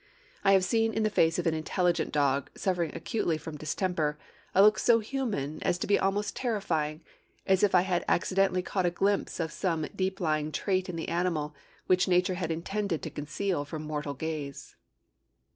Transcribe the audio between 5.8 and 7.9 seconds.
be almost terrifying; as if I